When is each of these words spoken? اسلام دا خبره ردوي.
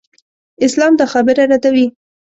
اسلام 0.65 0.93
دا 0.99 1.05
خبره 1.13 1.43
ردوي. 1.51 1.87